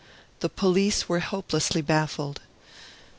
[0.39, 2.41] The police were hoplessly baffled.